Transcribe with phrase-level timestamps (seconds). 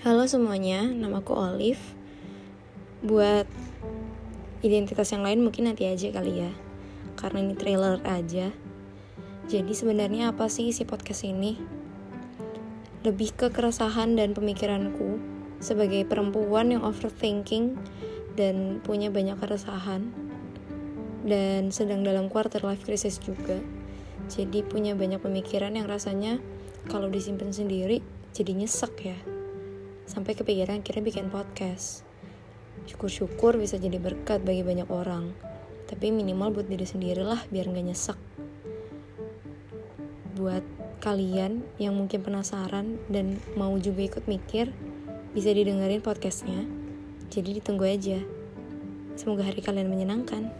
[0.00, 1.84] Halo semuanya, namaku Olive.
[3.04, 3.44] Buat
[4.64, 6.48] identitas yang lain mungkin nanti aja kali ya.
[7.20, 8.48] Karena ini trailer aja.
[9.44, 11.60] Jadi sebenarnya apa sih isi podcast ini?
[13.04, 15.20] Lebih ke keresahan dan pemikiranku
[15.60, 17.76] sebagai perempuan yang overthinking
[18.40, 20.16] dan punya banyak keresahan
[21.28, 23.60] dan sedang dalam quarter life crisis juga.
[24.32, 26.40] Jadi punya banyak pemikiran yang rasanya
[26.88, 28.00] kalau disimpan sendiri
[28.32, 29.39] jadi nyesek ya
[30.10, 32.02] sampai kepikiran akhirnya bikin podcast.
[32.90, 35.30] Syukur-syukur bisa jadi berkat bagi banyak orang,
[35.86, 38.18] tapi minimal buat diri sendiri lah biar gak nyesek.
[40.34, 40.66] Buat
[40.98, 44.74] kalian yang mungkin penasaran dan mau juga ikut mikir,
[45.30, 46.66] bisa didengerin podcastnya.
[47.30, 48.18] Jadi ditunggu aja.
[49.14, 50.50] Semoga hari kalian menyenangkan.